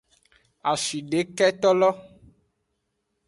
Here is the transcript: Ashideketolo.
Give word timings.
Ashideketolo. 0.71 1.89